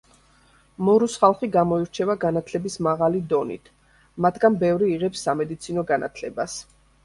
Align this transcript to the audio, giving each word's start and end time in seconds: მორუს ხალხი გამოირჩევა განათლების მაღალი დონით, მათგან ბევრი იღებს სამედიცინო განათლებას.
მორუს 0.87 1.17
ხალხი 1.23 1.49
გამოირჩევა 1.55 2.15
განათლების 2.23 2.79
მაღალი 2.89 3.23
დონით, 3.35 3.71
მათგან 4.27 4.61
ბევრი 4.67 4.93
იღებს 4.99 5.31
სამედიცინო 5.31 5.89
განათლებას. 5.95 6.61